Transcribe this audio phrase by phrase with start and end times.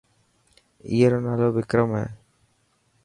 [0.89, 2.07] اي رو نالو وڪرم هي.